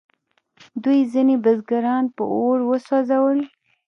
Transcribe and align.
دوی 0.83 0.99
ځینې 1.13 1.35
بزګران 1.43 2.03
په 2.15 2.23
اور 2.35 2.57
وسوځول. 2.69 3.39